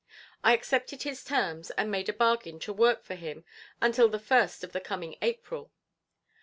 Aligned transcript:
I 0.43 0.55
accepted 0.55 1.03
his 1.03 1.23
terms, 1.23 1.69
and 1.69 1.91
made 1.91 2.09
a 2.09 2.13
bargain 2.13 2.57
to 2.61 2.73
work 2.73 3.03
for 3.03 3.13
him 3.13 3.45
until 3.83 4.09
the 4.09 4.17
first 4.17 4.63
of 4.63 4.71
the 4.71 4.81
coming 4.81 5.15
April. 5.21 5.69